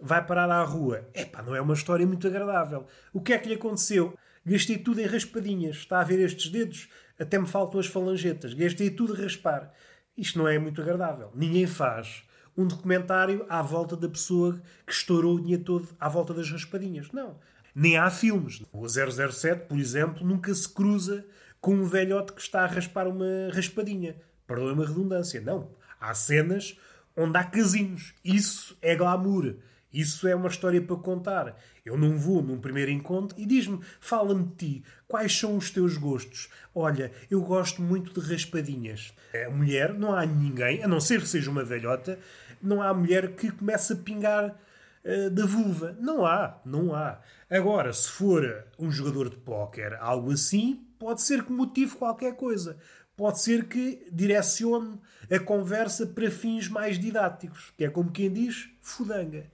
Vai 0.00 0.24
parar 0.24 0.50
à 0.50 0.62
rua. 0.62 1.08
Epá, 1.14 1.42
não 1.42 1.54
é 1.54 1.60
uma 1.60 1.74
história 1.74 2.06
muito 2.06 2.26
agradável. 2.26 2.86
O 3.12 3.20
que 3.20 3.32
é 3.32 3.38
que 3.38 3.48
lhe 3.48 3.54
aconteceu? 3.54 4.18
Gastei 4.44 4.78
tudo 4.78 5.00
em 5.00 5.06
raspadinhas. 5.06 5.76
Está 5.76 6.00
a 6.00 6.04
ver 6.04 6.18
estes 6.20 6.50
dedos? 6.50 6.88
Até 7.18 7.38
me 7.38 7.46
faltam 7.46 7.78
as 7.78 7.86
falangetas. 7.86 8.54
Gastei 8.54 8.90
tudo 8.90 9.12
a 9.12 9.16
raspar. 9.16 9.72
Isto 10.16 10.38
não 10.38 10.48
é 10.48 10.58
muito 10.58 10.80
agradável. 10.80 11.30
Ninguém 11.34 11.66
faz 11.66 12.24
um 12.56 12.66
documentário 12.66 13.44
à 13.48 13.62
volta 13.62 13.96
da 13.96 14.08
pessoa 14.08 14.60
que 14.86 14.92
estourou 14.92 15.36
o 15.36 15.40
dinheiro 15.40 15.64
todo 15.64 15.88
à 15.98 16.08
volta 16.08 16.34
das 16.34 16.50
raspadinhas. 16.50 17.10
Não. 17.12 17.36
Nem 17.74 17.96
há 17.96 18.10
filmes. 18.10 18.62
O 18.72 18.86
007, 18.86 19.66
por 19.66 19.78
exemplo, 19.78 20.26
nunca 20.26 20.54
se 20.54 20.68
cruza 20.68 21.24
com 21.60 21.74
um 21.74 21.84
velhote 21.84 22.32
que 22.32 22.40
está 22.40 22.62
a 22.62 22.66
raspar 22.66 23.06
uma 23.06 23.50
raspadinha. 23.52 24.16
Perdoe-me 24.46 24.82
a 24.82 24.86
redundância. 24.86 25.40
Não. 25.40 25.70
Há 26.00 26.12
cenas 26.14 26.76
onde 27.16 27.38
há 27.38 27.44
casinos. 27.44 28.14
Isso 28.24 28.76
é 28.82 28.94
glamour. 28.94 29.56
Isso 29.92 30.26
é 30.26 30.34
uma 30.34 30.48
história 30.48 30.80
para 30.80 30.96
contar. 30.96 31.58
Eu 31.84 31.98
não 31.98 32.16
vou 32.16 32.42
num 32.42 32.58
primeiro 32.58 32.90
encontro 32.90 33.38
e 33.38 33.44
diz-me, 33.44 33.80
fala-me 34.00 34.44
de 34.44 34.54
ti, 34.54 34.84
quais 35.06 35.38
são 35.38 35.56
os 35.56 35.70
teus 35.70 35.98
gostos? 35.98 36.48
Olha, 36.74 37.12
eu 37.30 37.42
gosto 37.42 37.82
muito 37.82 38.18
de 38.18 38.26
raspadinhas. 38.26 39.12
A 39.46 39.50
mulher, 39.50 39.92
não 39.92 40.14
há 40.14 40.24
ninguém, 40.24 40.82
a 40.82 40.88
não 40.88 41.00
ser 41.00 41.20
que 41.20 41.28
seja 41.28 41.50
uma 41.50 41.64
velhota, 41.64 42.18
não 42.62 42.82
há 42.82 42.92
mulher 42.94 43.34
que 43.34 43.50
comece 43.50 43.92
a 43.92 43.96
pingar 43.96 44.56
uh, 45.04 45.30
da 45.30 45.44
vulva. 45.44 45.96
Não 46.00 46.24
há, 46.24 46.60
não 46.64 46.94
há. 46.94 47.20
Agora, 47.50 47.92
se 47.92 48.08
for 48.08 48.64
um 48.78 48.90
jogador 48.90 49.28
de 49.28 49.36
póquer, 49.36 49.94
algo 50.00 50.32
assim, 50.32 50.86
pode 50.98 51.22
ser 51.22 51.44
que 51.44 51.52
motive 51.52 51.96
qualquer 51.96 52.36
coisa. 52.36 52.78
Pode 53.16 53.40
ser 53.40 53.68
que 53.68 54.08
direcione 54.10 54.98
a 55.30 55.38
conversa 55.38 56.06
para 56.06 56.30
fins 56.30 56.68
mais 56.68 56.98
didáticos, 56.98 57.72
que 57.76 57.84
é 57.84 57.90
como 57.90 58.10
quem 58.10 58.32
diz, 58.32 58.70
fudanga 58.80 59.50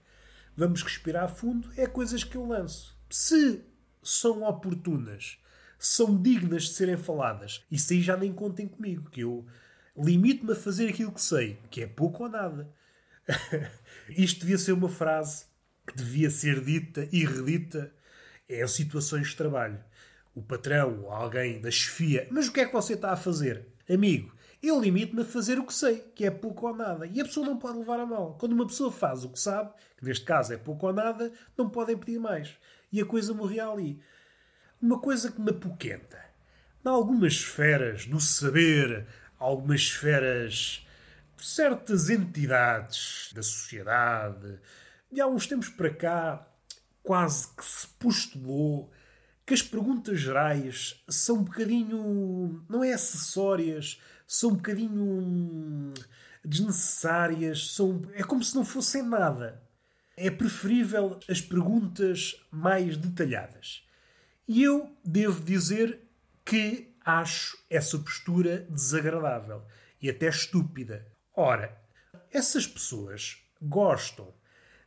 vamos 0.58 0.82
respirar 0.82 1.32
fundo, 1.32 1.70
é 1.76 1.86
coisas 1.86 2.24
que 2.24 2.34
eu 2.34 2.44
lanço. 2.44 2.98
Se 3.08 3.62
são 4.02 4.42
oportunas, 4.42 5.38
são 5.78 6.20
dignas 6.20 6.64
de 6.64 6.70
serem 6.70 6.96
faladas, 6.96 7.64
isso 7.70 7.92
aí 7.92 8.02
já 8.02 8.16
nem 8.16 8.32
contem 8.32 8.66
comigo, 8.66 9.08
que 9.08 9.20
eu 9.20 9.46
limito-me 9.96 10.52
a 10.52 10.56
fazer 10.56 10.88
aquilo 10.88 11.12
que 11.12 11.22
sei, 11.22 11.60
que 11.70 11.82
é 11.82 11.86
pouco 11.86 12.24
ou 12.24 12.28
nada. 12.28 12.68
Isto 14.08 14.40
devia 14.40 14.58
ser 14.58 14.72
uma 14.72 14.88
frase 14.88 15.46
que 15.86 15.96
devia 15.96 16.30
ser 16.30 16.62
dita 16.62 17.08
e 17.12 17.24
redita 17.24 17.92
em 18.48 18.66
situações 18.66 19.28
de 19.28 19.36
trabalho. 19.36 19.78
O 20.34 20.42
patrão, 20.42 21.10
alguém 21.10 21.60
da 21.60 21.70
chefia, 21.70 22.28
mas 22.30 22.48
o 22.48 22.52
que 22.52 22.60
é 22.60 22.66
que 22.66 22.72
você 22.72 22.94
está 22.94 23.12
a 23.12 23.16
fazer? 23.16 23.66
Amigo, 23.88 24.32
eu 24.62 24.80
limito-me 24.80 25.22
a 25.22 25.24
fazer 25.24 25.58
o 25.58 25.64
que 25.64 25.72
sei, 25.72 25.98
que 26.14 26.24
é 26.24 26.30
pouco 26.30 26.66
ou 26.66 26.74
nada. 26.74 27.06
E 27.06 27.20
a 27.20 27.24
pessoa 27.24 27.46
não 27.46 27.58
pode 27.58 27.78
levar 27.78 28.00
a 28.00 28.06
mal. 28.06 28.36
Quando 28.38 28.52
uma 28.52 28.66
pessoa 28.66 28.90
faz 28.90 29.24
o 29.24 29.30
que 29.30 29.38
sabe, 29.38 29.72
que 29.96 30.04
neste 30.04 30.24
caso 30.24 30.52
é 30.52 30.56
pouco 30.56 30.86
ou 30.86 30.92
nada, 30.92 31.32
não 31.56 31.68
podem 31.68 31.96
pedir 31.96 32.18
mais. 32.18 32.56
E 32.92 33.00
a 33.00 33.04
coisa 33.04 33.32
morria 33.32 33.66
ali. 33.68 34.00
Uma 34.80 34.98
coisa 34.98 35.30
que 35.30 35.40
me 35.40 35.50
apoquenta. 35.50 36.18
Em 36.84 36.88
algumas 36.88 37.34
esferas 37.34 38.06
do 38.06 38.20
saber, 38.20 39.06
algumas 39.38 39.80
esferas 39.80 40.86
certas 41.38 42.10
entidades 42.10 43.30
da 43.34 43.42
sociedade, 43.42 44.58
de 45.10 45.20
há 45.20 45.26
uns 45.26 45.46
tempos 45.46 45.68
para 45.68 45.94
cá, 45.94 46.48
quase 47.02 47.48
que 47.54 47.64
se 47.64 47.86
postulou 47.98 48.90
que 49.48 49.54
as 49.54 49.62
perguntas 49.62 50.20
gerais 50.20 51.02
são 51.08 51.36
um 51.36 51.42
bocadinho. 51.44 52.62
não 52.68 52.84
é 52.84 52.92
acessórias, 52.92 53.98
são 54.26 54.50
um 54.50 54.56
bocadinho 54.56 55.02
hum, 55.02 55.94
desnecessárias, 56.44 57.72
são, 57.72 58.02
é 58.12 58.22
como 58.22 58.44
se 58.44 58.54
não 58.54 58.62
fossem 58.62 59.02
nada. 59.02 59.62
É 60.14 60.30
preferível 60.30 61.18
as 61.26 61.40
perguntas 61.40 62.36
mais 62.50 62.98
detalhadas. 62.98 63.86
E 64.46 64.62
eu 64.62 64.94
devo 65.02 65.42
dizer 65.42 65.98
que 66.44 66.94
acho 67.02 67.56
essa 67.70 67.98
postura 67.98 68.66
desagradável 68.68 69.64
e 70.02 70.10
até 70.10 70.28
estúpida. 70.28 71.06
Ora, 71.40 71.72
essas 72.32 72.66
pessoas 72.66 73.38
gostam 73.62 74.34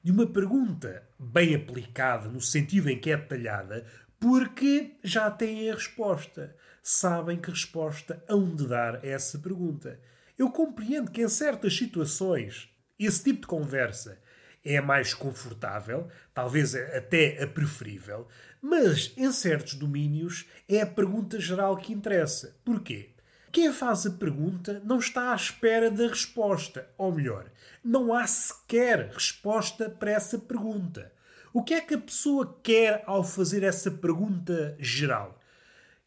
de 0.03 0.11
uma 0.11 0.27
pergunta 0.27 1.01
bem 1.17 1.55
aplicada, 1.55 2.27
no 2.27 2.41
sentido 2.41 2.89
em 2.89 2.99
que 2.99 3.09
é 3.09 3.15
detalhada, 3.15 3.85
porque 4.19 4.97
já 5.01 5.31
têm 5.31 5.71
a 5.71 5.75
resposta 5.75 6.53
sabem 6.83 7.39
que 7.39 7.49
resposta 7.49 8.21
hão 8.27 8.53
de 8.53 8.67
dar 8.67 8.97
a 8.97 9.07
essa 9.07 9.39
pergunta. 9.39 9.97
Eu 10.37 10.51
compreendo 10.51 11.09
que 11.09 11.21
em 11.21 11.29
certas 11.29 11.73
situações 11.73 12.67
esse 12.99 13.23
tipo 13.23 13.43
de 13.43 13.47
conversa 13.47 14.19
é 14.61 14.81
mais 14.81 15.13
confortável, 15.13 16.09
talvez 16.33 16.75
até 16.75 17.41
a 17.41 17.47
preferível, 17.47 18.27
mas 18.61 19.13
em 19.15 19.31
certos 19.31 19.75
domínios 19.75 20.45
é 20.67 20.81
a 20.81 20.85
pergunta 20.85 21.39
geral 21.39 21.77
que 21.77 21.93
interessa. 21.93 22.59
Porquê? 22.65 23.10
Quem 23.51 23.73
faz 23.73 24.05
a 24.05 24.11
pergunta 24.11 24.81
não 24.85 24.97
está 24.97 25.31
à 25.31 25.35
espera 25.35 25.91
da 25.91 26.07
resposta, 26.07 26.87
ou 26.97 27.11
melhor, 27.11 27.51
não 27.83 28.13
há 28.13 28.25
sequer 28.25 29.09
resposta 29.11 29.89
para 29.89 30.11
essa 30.11 30.37
pergunta. 30.39 31.11
O 31.53 31.63
que 31.63 31.73
é 31.73 31.81
que 31.81 31.95
a 31.95 31.99
pessoa 31.99 32.57
quer 32.63 33.03
ao 33.05 33.23
fazer 33.23 33.63
essa 33.63 33.91
pergunta 33.91 34.75
geral? 34.79 35.41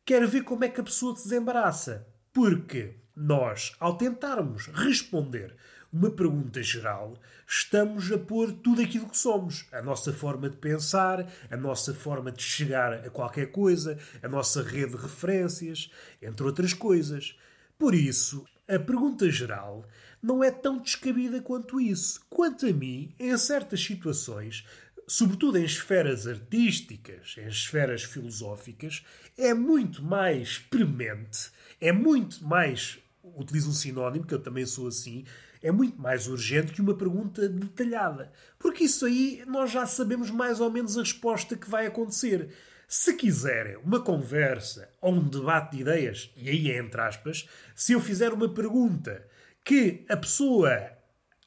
quer 0.04 0.26
ver 0.26 0.42
como 0.42 0.64
é 0.64 0.68
que 0.68 0.80
a 0.80 0.84
pessoa 0.84 1.16
se 1.16 1.24
desembaraça. 1.24 2.06
Porque 2.32 2.96
nós, 3.16 3.74
ao 3.78 3.96
tentarmos 3.96 4.66
responder 4.66 5.56
uma 5.94 6.10
pergunta 6.10 6.60
geral, 6.60 7.14
estamos 7.46 8.10
a 8.10 8.18
pôr 8.18 8.50
tudo 8.52 8.82
aquilo 8.82 9.08
que 9.08 9.16
somos. 9.16 9.64
A 9.70 9.80
nossa 9.80 10.12
forma 10.12 10.50
de 10.50 10.56
pensar, 10.56 11.30
a 11.48 11.56
nossa 11.56 11.94
forma 11.94 12.32
de 12.32 12.42
chegar 12.42 12.92
a 12.94 13.10
qualquer 13.10 13.52
coisa, 13.52 13.96
a 14.20 14.28
nossa 14.28 14.60
rede 14.60 14.96
de 14.96 15.02
referências, 15.02 15.88
entre 16.20 16.44
outras 16.44 16.72
coisas. 16.74 17.38
Por 17.78 17.94
isso, 17.94 18.44
a 18.66 18.76
pergunta 18.76 19.30
geral 19.30 19.86
não 20.20 20.42
é 20.42 20.50
tão 20.50 20.78
descabida 20.78 21.40
quanto 21.40 21.80
isso. 21.80 22.20
Quanto 22.28 22.66
a 22.66 22.72
mim, 22.72 23.14
em 23.16 23.36
certas 23.38 23.80
situações, 23.80 24.66
sobretudo 25.06 25.58
em 25.58 25.64
esferas 25.64 26.26
artísticas, 26.26 27.36
em 27.38 27.46
esferas 27.46 28.02
filosóficas, 28.02 29.04
é 29.38 29.54
muito 29.54 30.02
mais 30.02 30.58
premente, 30.58 31.50
é 31.80 31.92
muito 31.92 32.44
mais, 32.44 32.98
utilizo 33.22 33.70
um 33.70 33.74
sinónimo, 33.74 34.26
que 34.26 34.34
eu 34.34 34.42
também 34.42 34.66
sou 34.66 34.88
assim, 34.88 35.24
é 35.64 35.72
muito 35.72 35.98
mais 35.98 36.28
urgente 36.28 36.72
que 36.72 36.82
uma 36.82 36.94
pergunta 36.94 37.48
detalhada. 37.48 38.30
Porque 38.58 38.84
isso 38.84 39.06
aí 39.06 39.42
nós 39.46 39.70
já 39.70 39.86
sabemos 39.86 40.30
mais 40.30 40.60
ou 40.60 40.70
menos 40.70 40.98
a 40.98 41.00
resposta 41.00 41.56
que 41.56 41.70
vai 41.70 41.86
acontecer. 41.86 42.54
Se 42.86 43.14
quiserem 43.14 43.78
uma 43.78 43.98
conversa 43.98 44.90
ou 45.00 45.14
um 45.14 45.26
debate 45.26 45.74
de 45.74 45.80
ideias, 45.80 46.30
e 46.36 46.50
aí 46.50 46.70
é 46.70 46.78
entre 46.78 47.00
aspas, 47.00 47.48
se 47.74 47.94
eu 47.94 48.00
fizer 48.00 48.30
uma 48.30 48.52
pergunta 48.52 49.26
que 49.64 50.04
a 50.06 50.18
pessoa 50.18 50.70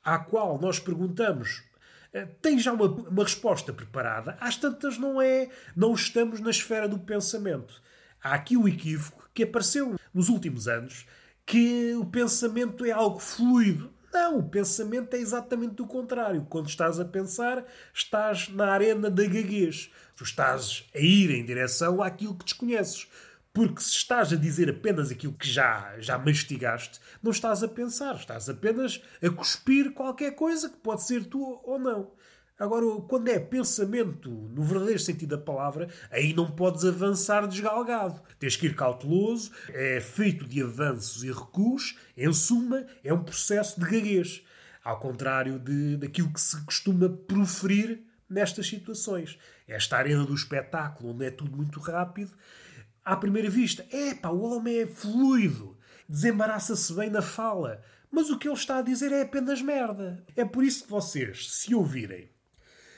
à 0.04 0.18
qual 0.18 0.60
nós 0.60 0.80
perguntamos 0.80 1.64
eh, 2.12 2.26
tem 2.42 2.58
já 2.58 2.74
uma, 2.74 2.86
uma 2.86 3.24
resposta 3.24 3.72
preparada, 3.72 4.36
às 4.42 4.58
tantas 4.58 4.98
não 4.98 5.22
é, 5.22 5.48
não 5.76 5.94
estamos 5.94 6.40
na 6.40 6.50
esfera 6.50 6.88
do 6.88 6.98
pensamento. 6.98 7.84
Há 8.24 8.34
aqui 8.34 8.58
o 8.58 8.68
equívoco 8.68 9.30
que 9.32 9.44
apareceu 9.44 9.96
nos 10.12 10.28
últimos 10.28 10.68
anos, 10.68 11.06
que 11.46 11.94
o 11.94 12.06
pensamento 12.06 12.84
é 12.84 12.90
algo 12.90 13.20
fluido. 13.20 13.96
Não, 14.12 14.40
o 14.40 14.50
pensamento 14.50 15.14
é 15.16 15.20
exatamente 15.20 15.82
o 15.82 15.88
contrário. 15.88 16.46
Quando 16.50 16.70
estás 16.70 17.00
a 17.00 17.06
pensar, 17.06 17.66
estás 17.94 18.50
na 18.50 18.68
arena 18.68 19.10
da 19.10 19.24
gaguez. 19.24 19.92
Tu 20.16 20.24
estás 20.24 20.86
a 20.96 21.00
ir 21.00 21.32
em 21.32 21.46
direção 21.46 22.02
àquilo 22.02 22.36
que 22.36 22.46
desconheces. 22.46 23.08
Porque 23.54 23.82
se 23.82 23.90
estás 23.90 24.32
a 24.32 24.36
dizer 24.36 24.70
apenas 24.70 25.10
aquilo 25.10 25.34
que 25.34 25.50
já, 25.50 25.96
já 26.00 26.18
mastigaste, 26.18 27.00
não 27.24 27.32
estás 27.32 27.64
a 27.64 27.68
pensar, 27.68 28.16
estás 28.16 28.48
apenas 28.48 29.02
a 29.20 29.30
cuspir 29.32 29.94
qualquer 29.94 30.36
coisa 30.36 30.70
que 30.70 30.78
pode 30.78 31.04
ser 31.04 31.26
tu 31.26 31.60
ou 31.64 31.80
não. 31.80 32.12
Agora, 32.60 32.86
quando 33.08 33.28
é 33.28 33.40
pensamento 33.40 34.32
no 34.32 34.64
verdadeiro 34.64 35.00
sentido 35.00 35.38
da 35.38 35.44
palavra, 35.44 35.88
aí 36.10 36.34
não 36.34 36.50
podes 36.50 36.84
avançar 36.84 37.48
desgalgado. 37.48 38.20
Tens 38.40 38.56
que 38.56 38.66
ir 38.66 38.76
cauteloso, 38.76 39.52
é 39.70 40.00
feito 40.00 40.48
de 40.48 40.64
avanços 40.64 41.24
e 41.24 41.32
recuos, 41.32 41.96
em 42.18 42.34
suma, 42.34 42.84
é 43.04 43.14
um 43.14 43.24
processo 43.24 43.80
de 43.80 43.86
gaguez. 43.86 44.44
Ao 44.84 45.00
contrário 45.00 45.60
de, 45.60 45.98
daquilo 45.98 46.34
que 46.34 46.42
se 46.42 46.60
costuma 46.66 47.08
proferir 47.08 48.02
nestas 48.28 48.68
situações. 48.68 49.38
Esta 49.68 49.98
arena 49.98 50.26
do 50.26 50.34
espetáculo, 50.34 51.14
onde 51.14 51.26
é 51.26 51.30
tudo 51.30 51.56
muito 51.56 51.80
rápido, 51.80 52.32
à 53.06 53.16
primeira 53.16 53.52
vista, 53.52 53.86
epá, 53.92 54.30
o 54.30 54.42
homem 54.42 54.80
é 54.80 54.88
fluido, 54.88 55.78
desembaraça-se 56.10 56.92
bem 56.94 57.12
na 57.12 57.22
fala. 57.22 57.84
Mas 58.10 58.32
o 58.32 58.40
que 58.40 58.48
ele 58.48 58.56
está 58.56 58.80
a 58.80 58.82
dizer 58.82 59.12
é 59.12 59.22
apenas 59.22 59.62
merda. 59.62 60.26
É 60.36 60.44
por 60.44 60.64
isso 60.64 60.86
que 60.86 60.90
vocês, 60.90 61.52
se 61.52 61.76
ouvirem 61.76 62.36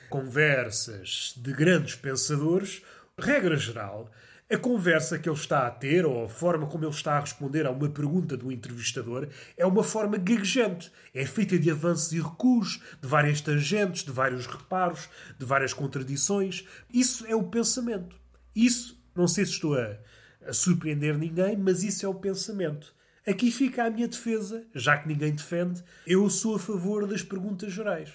conversas 0.09 1.33
de 1.37 1.53
grandes 1.53 1.95
pensadores, 1.95 2.81
regra 3.17 3.55
geral, 3.55 4.11
A 4.51 4.57
conversa 4.57 5.19
que 5.19 5.29
ele 5.29 5.37
está 5.37 5.67
a 5.67 5.69
ter, 5.69 6.07
ou 6.07 6.25
a 6.25 6.27
forma 6.27 6.65
como 6.65 6.83
ele 6.83 6.91
está 6.91 7.17
a 7.17 7.19
responder 7.19 7.67
a 7.67 7.71
uma 7.71 7.87
pergunta 7.87 8.35
do 8.35 8.51
entrevistador, 8.51 9.27
é 9.55 9.63
uma 9.63 9.83
forma 9.83 10.17
gaguejante. 10.17 10.91
É 11.13 11.23
feita 11.23 11.59
de 11.59 11.69
avanços 11.69 12.11
e 12.13 12.19
recuos, 12.19 12.81
de 12.99 13.07
várias 13.07 13.41
tangentes, 13.41 14.03
de 14.03 14.11
vários 14.11 14.47
reparos, 14.47 15.07
de 15.37 15.45
várias 15.45 15.71
contradições. 15.71 16.65
Isso 16.91 17.27
é 17.27 17.35
o 17.35 17.43
pensamento. 17.43 18.15
Isso, 18.55 18.99
não 19.15 19.27
sei 19.27 19.45
se 19.45 19.51
estou 19.51 19.77
a, 19.77 19.95
a 20.43 20.51
surpreender 20.51 21.15
ninguém, 21.15 21.55
mas 21.55 21.83
isso 21.83 22.03
é 22.03 22.09
o 22.09 22.15
pensamento. 22.15 22.91
Aqui 23.27 23.51
fica 23.51 23.83
a 23.83 23.89
minha 23.91 24.07
defesa, 24.07 24.65
já 24.73 24.97
que 24.97 25.07
ninguém 25.07 25.31
defende, 25.31 25.83
eu 26.07 26.27
sou 26.27 26.55
a 26.55 26.59
favor 26.59 27.05
das 27.05 27.21
perguntas 27.21 27.71
gerais. 27.71 28.09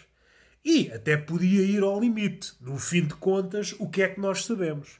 E 0.65 0.91
até 0.91 1.17
podia 1.17 1.63
ir 1.63 1.83
ao 1.83 2.01
limite. 2.01 2.55
No 2.61 2.79
fim 2.79 3.07
de 3.07 3.15
contas, 3.15 3.75
o 3.79 3.89
que 3.89 4.03
é 4.03 4.09
que 4.09 4.21
nós 4.21 4.45
sabemos? 4.45 4.99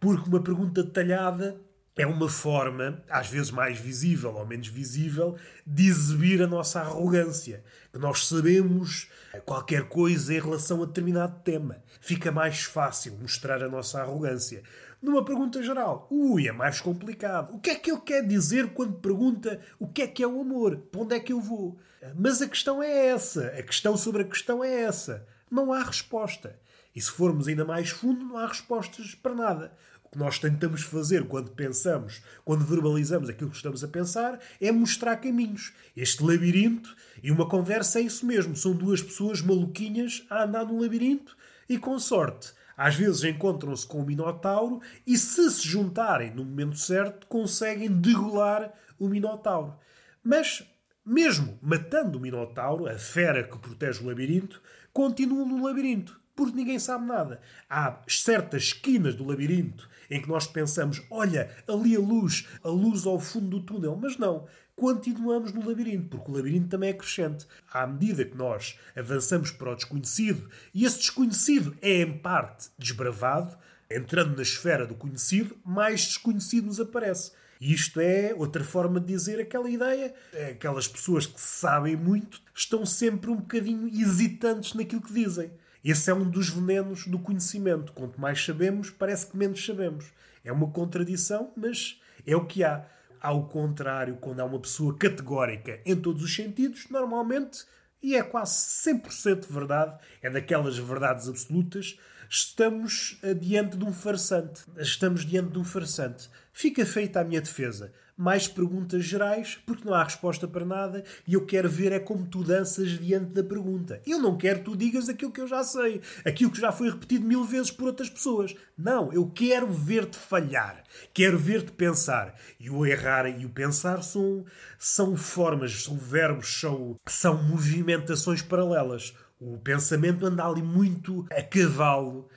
Porque 0.00 0.28
uma 0.28 0.42
pergunta 0.42 0.82
detalhada 0.82 1.60
é 1.96 2.06
uma 2.06 2.28
forma, 2.28 3.00
às 3.08 3.28
vezes 3.28 3.52
mais 3.52 3.78
visível 3.78 4.34
ou 4.34 4.44
menos 4.44 4.66
visível, 4.66 5.36
de 5.64 5.86
exibir 5.86 6.42
a 6.42 6.46
nossa 6.46 6.80
arrogância. 6.80 7.62
Que 7.92 7.98
nós 7.98 8.26
sabemos 8.26 9.08
qualquer 9.44 9.84
coisa 9.88 10.34
em 10.34 10.40
relação 10.40 10.82
a 10.82 10.86
determinado 10.86 11.40
tema. 11.44 11.82
Fica 12.00 12.32
mais 12.32 12.64
fácil 12.64 13.16
mostrar 13.20 13.62
a 13.62 13.68
nossa 13.68 14.00
arrogância. 14.00 14.62
Numa 15.00 15.24
pergunta 15.24 15.62
geral, 15.62 16.08
ui, 16.10 16.48
é 16.48 16.52
mais 16.52 16.80
complicado. 16.80 17.54
O 17.54 17.60
que 17.60 17.70
é 17.70 17.74
que 17.76 17.92
ele 17.92 18.00
quer 18.00 18.26
dizer 18.26 18.68
quando 18.70 18.94
pergunta 18.94 19.60
o 19.78 19.86
que 19.86 20.02
é 20.02 20.06
que 20.08 20.22
é 20.22 20.26
o 20.26 20.40
amor? 20.40 20.76
Para 20.90 21.00
onde 21.02 21.14
é 21.14 21.20
que 21.20 21.32
eu 21.32 21.40
vou? 21.40 21.78
Mas 22.16 22.42
a 22.42 22.48
questão 22.48 22.82
é 22.82 23.06
essa. 23.06 23.48
A 23.48 23.62
questão 23.62 23.96
sobre 23.96 24.22
a 24.22 24.26
questão 24.26 24.64
é 24.64 24.82
essa. 24.82 25.24
Não 25.48 25.72
há 25.72 25.82
resposta. 25.82 26.58
E 26.96 27.00
se 27.00 27.10
formos 27.10 27.46
ainda 27.46 27.64
mais 27.64 27.90
fundo, 27.90 28.24
não 28.24 28.38
há 28.38 28.46
respostas 28.46 29.14
para 29.14 29.34
nada 29.34 29.72
que 30.14 30.18
nós 30.18 30.38
tentamos 30.38 30.82
fazer 30.82 31.26
quando 31.26 31.50
pensamos, 31.50 32.22
quando 32.44 32.64
verbalizamos 32.64 33.28
aquilo 33.28 33.50
que 33.50 33.56
estamos 33.56 33.82
a 33.82 33.88
pensar, 33.88 34.38
é 34.60 34.70
mostrar 34.70 35.16
caminhos. 35.16 35.72
Este 35.96 36.22
labirinto 36.22 36.94
e 37.20 37.32
uma 37.32 37.48
conversa 37.48 37.98
é 37.98 38.02
isso 38.02 38.24
mesmo. 38.24 38.54
São 38.54 38.72
duas 38.72 39.02
pessoas 39.02 39.42
maluquinhas 39.42 40.24
a 40.30 40.44
andar 40.44 40.64
no 40.64 40.80
labirinto 40.80 41.36
e, 41.68 41.76
com 41.78 41.98
sorte, 41.98 42.52
às 42.76 42.94
vezes 42.94 43.24
encontram-se 43.24 43.84
com 43.84 43.98
o 43.98 44.06
Minotauro 44.06 44.80
e, 45.04 45.18
se 45.18 45.50
se 45.50 45.66
juntarem 45.66 46.32
no 46.32 46.44
momento 46.44 46.78
certo, 46.78 47.26
conseguem 47.26 47.88
degolar 47.88 48.72
o 48.96 49.08
Minotauro. 49.08 49.74
Mas, 50.22 50.64
mesmo 51.04 51.58
matando 51.60 52.18
o 52.18 52.20
Minotauro, 52.20 52.86
a 52.86 52.96
fera 52.96 53.42
que 53.42 53.58
protege 53.58 54.00
o 54.00 54.06
labirinto, 54.06 54.62
continuam 54.92 55.48
no 55.48 55.66
labirinto 55.66 56.23
porque 56.34 56.56
ninguém 56.56 56.78
sabe 56.78 57.06
nada. 57.06 57.40
Há 57.68 58.00
certas 58.08 58.64
esquinas 58.64 59.14
do 59.14 59.24
labirinto 59.24 59.88
em 60.10 60.20
que 60.20 60.28
nós 60.28 60.46
pensamos, 60.46 61.02
olha, 61.10 61.50
ali 61.66 61.96
a 61.96 62.00
luz, 62.00 62.46
a 62.62 62.68
luz 62.68 63.06
ao 63.06 63.18
fundo 63.18 63.58
do 63.58 63.60
túnel, 63.60 63.98
mas 64.00 64.16
não. 64.18 64.46
Continuamos 64.76 65.52
no 65.52 65.66
labirinto, 65.66 66.08
porque 66.08 66.30
o 66.30 66.34
labirinto 66.34 66.68
também 66.68 66.90
é 66.90 66.94
crescente. 66.94 67.46
À 67.72 67.86
medida 67.86 68.24
que 68.24 68.36
nós 68.36 68.78
avançamos 68.96 69.50
para 69.50 69.72
o 69.72 69.76
desconhecido, 69.76 70.48
e 70.74 70.84
esse 70.84 70.98
desconhecido 70.98 71.76
é 71.80 72.02
em 72.02 72.18
parte 72.18 72.70
desbravado, 72.76 73.56
entrando 73.88 74.36
na 74.36 74.42
esfera 74.42 74.86
do 74.86 74.94
conhecido, 74.94 75.56
mais 75.64 76.04
desconhecido 76.06 76.66
nos 76.66 76.80
aparece. 76.80 77.32
E 77.60 77.72
isto 77.72 78.00
é 78.00 78.34
outra 78.36 78.64
forma 78.64 79.00
de 79.00 79.06
dizer 79.06 79.40
aquela 79.40 79.70
ideia. 79.70 80.12
Aquelas 80.50 80.88
pessoas 80.88 81.24
que 81.24 81.40
sabem 81.40 81.96
muito 81.96 82.42
estão 82.54 82.84
sempre 82.84 83.30
um 83.30 83.36
bocadinho 83.36 83.88
hesitantes 83.88 84.74
naquilo 84.74 85.02
que 85.02 85.12
dizem. 85.12 85.50
Esse 85.84 86.10
é 86.10 86.14
um 86.14 86.28
dos 86.28 86.48
venenos 86.48 87.06
do 87.06 87.18
conhecimento. 87.18 87.92
Quanto 87.92 88.18
mais 88.18 88.42
sabemos, 88.42 88.88
parece 88.88 89.26
que 89.26 89.36
menos 89.36 89.64
sabemos. 89.64 90.06
É 90.42 90.50
uma 90.50 90.70
contradição, 90.70 91.52
mas 91.54 92.00
é 92.26 92.34
o 92.34 92.46
que 92.46 92.64
há. 92.64 92.86
Ao 93.20 93.46
contrário, 93.48 94.16
quando 94.16 94.40
há 94.40 94.44
uma 94.44 94.60
pessoa 94.60 94.96
categórica 94.96 95.80
em 95.84 95.96
todos 95.96 96.22
os 96.22 96.34
sentidos, 96.34 96.88
normalmente, 96.88 97.64
e 98.02 98.16
é 98.16 98.22
quase 98.22 98.54
100% 98.90 99.46
verdade, 99.50 99.98
é 100.22 100.30
daquelas 100.30 100.76
verdades 100.78 101.28
absolutas, 101.28 101.98
estamos 102.30 103.18
diante 103.40 103.76
de 103.76 103.84
um 103.84 103.92
farsante. 103.92 104.62
Estamos 104.78 105.24
diante 105.24 105.52
de 105.52 105.58
um 105.58 105.64
farsante. 105.64 106.30
Fica 106.52 106.84
feita 106.86 107.20
a 107.20 107.24
minha 107.24 107.40
defesa 107.40 107.92
mais 108.16 108.46
perguntas 108.46 109.04
gerais, 109.04 109.58
porque 109.66 109.84
não 109.84 109.94
há 109.94 110.04
resposta 110.04 110.46
para 110.46 110.64
nada 110.64 111.04
e 111.26 111.34
eu 111.34 111.44
quero 111.44 111.68
ver 111.68 111.92
é 111.92 111.98
como 111.98 112.26
tu 112.26 112.44
danças 112.44 112.90
diante 112.90 113.32
da 113.34 113.42
pergunta. 113.42 114.00
Eu 114.06 114.18
não 114.18 114.36
quero 114.36 114.60
que 114.60 114.64
tu 114.66 114.76
digas 114.76 115.08
aquilo 115.08 115.32
que 115.32 115.40
eu 115.40 115.48
já 115.48 115.64
sei, 115.64 116.00
aquilo 116.24 116.50
que 116.50 116.60
já 116.60 116.70
foi 116.70 116.90
repetido 116.90 117.26
mil 117.26 117.44
vezes 117.44 117.70
por 117.70 117.86
outras 117.86 118.08
pessoas. 118.08 118.54
Não, 118.78 119.12
eu 119.12 119.28
quero 119.28 119.66
ver-te 119.66 120.16
falhar, 120.16 120.84
quero 121.12 121.38
ver-te 121.38 121.72
pensar. 121.72 122.38
E 122.58 122.70
o 122.70 122.86
errar 122.86 123.26
e 123.26 123.44
o 123.44 123.50
pensar 123.50 124.02
são, 124.02 124.44
são 124.78 125.16
formas, 125.16 125.82
são 125.82 125.96
verbos, 125.96 126.60
são, 126.60 126.96
são 127.06 127.42
movimentações 127.42 128.42
paralelas. 128.42 129.14
O 129.40 129.58
pensamento 129.58 130.24
anda 130.24 130.46
ali 130.46 130.62
muito 130.62 131.26
a 131.30 131.42
cavalo, 131.42 132.28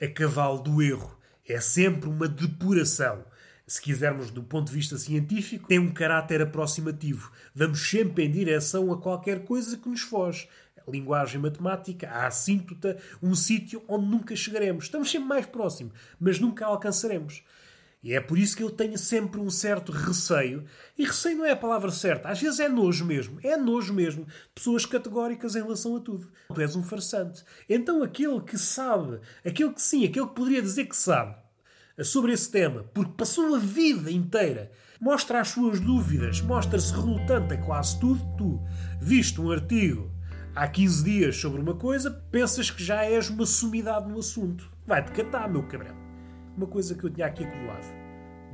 a 0.00 0.08
cavalo 0.08 0.58
do 0.58 0.82
erro. 0.82 1.16
É 1.46 1.60
sempre 1.60 2.08
uma 2.08 2.26
depuração 2.26 3.24
se 3.66 3.82
quisermos 3.82 4.30
do 4.30 4.42
ponto 4.42 4.68
de 4.68 4.74
vista 4.74 4.96
científico, 4.96 5.66
tem 5.66 5.78
um 5.78 5.92
caráter 5.92 6.40
aproximativo. 6.40 7.32
Vamos 7.52 7.90
sempre 7.90 8.24
em 8.24 8.30
direção 8.30 8.92
a 8.92 9.00
qualquer 9.00 9.44
coisa 9.44 9.76
que 9.76 9.88
nos 9.88 10.02
foge. 10.02 10.48
Linguagem 10.86 11.40
matemática, 11.40 12.08
a 12.08 12.28
assíntota, 12.28 12.96
um 13.20 13.34
sítio 13.34 13.82
onde 13.88 14.06
nunca 14.06 14.36
chegaremos. 14.36 14.84
Estamos 14.84 15.10
sempre 15.10 15.28
mais 15.28 15.46
próximos, 15.46 15.92
mas 16.20 16.38
nunca 16.38 16.64
alcançaremos. 16.64 17.42
E 18.04 18.14
é 18.14 18.20
por 18.20 18.38
isso 18.38 18.56
que 18.56 18.62
eu 18.62 18.70
tenho 18.70 18.96
sempre 18.96 19.40
um 19.40 19.50
certo 19.50 19.90
receio. 19.90 20.64
E 20.96 21.04
receio 21.04 21.38
não 21.38 21.44
é 21.44 21.50
a 21.50 21.56
palavra 21.56 21.90
certa. 21.90 22.28
Às 22.28 22.40
vezes 22.40 22.60
é 22.60 22.68
nojo 22.68 23.04
mesmo. 23.04 23.40
É 23.42 23.56
nojo 23.56 23.92
mesmo. 23.92 24.28
Pessoas 24.54 24.86
categóricas 24.86 25.56
em 25.56 25.62
relação 25.62 25.96
a 25.96 26.00
tudo. 26.00 26.30
Tu 26.54 26.60
és 26.60 26.76
um 26.76 26.84
farsante. 26.84 27.42
Então 27.68 28.04
aquele 28.04 28.40
que 28.42 28.56
sabe, 28.56 29.18
aquele 29.44 29.72
que 29.72 29.82
sim, 29.82 30.04
aquele 30.04 30.28
que 30.28 30.34
poderia 30.36 30.62
dizer 30.62 30.86
que 30.86 30.96
sabe, 30.96 31.34
sobre 32.04 32.32
esse 32.32 32.50
tema, 32.50 32.84
porque 32.94 33.12
passou 33.16 33.54
a 33.54 33.58
vida 33.58 34.10
inteira, 34.10 34.70
mostra 35.00 35.40
as 35.40 35.48
suas 35.48 35.80
dúvidas, 35.80 36.40
mostra-se 36.40 36.92
relutante 36.92 37.54
a 37.54 37.58
quase 37.58 37.98
tudo, 37.98 38.20
tu, 38.36 38.60
viste 39.00 39.40
um 39.40 39.50
artigo 39.50 40.10
há 40.54 40.66
15 40.66 41.04
dias 41.04 41.36
sobre 41.36 41.60
uma 41.60 41.74
coisa, 41.74 42.10
pensas 42.30 42.70
que 42.70 42.82
já 42.82 43.04
és 43.04 43.28
uma 43.28 43.44
sumidade 43.44 44.08
no 44.08 44.18
assunto. 44.18 44.70
Vai-te 44.86 45.12
catar, 45.12 45.48
meu 45.48 45.62
cabrão. 45.68 45.94
Uma 46.56 46.66
coisa 46.66 46.94
que 46.94 47.04
eu 47.04 47.10
tinha 47.10 47.26
aqui 47.26 47.44
acumulado. 47.44 47.94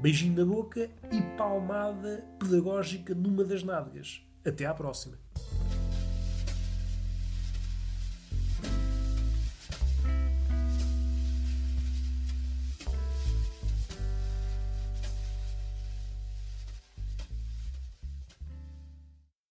Beijinho 0.01 0.37
na 0.37 0.45
boca 0.45 0.91
e 1.13 1.23
palmada 1.37 2.25
pedagógica 2.41 3.15
numa 3.15 3.45
das 3.45 3.63
nádegas. 3.63 4.21
Até 4.45 4.67
à 4.67 4.75
próxima. 4.75 5.17